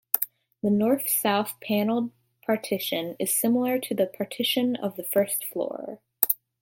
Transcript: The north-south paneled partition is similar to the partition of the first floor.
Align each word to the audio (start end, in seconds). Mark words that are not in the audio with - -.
The 0.63 0.71
north-south 0.71 1.59
paneled 1.61 2.09
partition 2.43 3.15
is 3.19 3.35
similar 3.35 3.77
to 3.81 3.93
the 3.93 4.07
partition 4.07 4.75
of 4.75 4.95
the 4.95 5.03
first 5.03 5.45
floor. 5.45 5.99